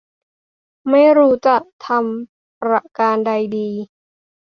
[0.89, 1.55] ไม่รู้จะ
[1.85, 3.69] ทำประการใดดี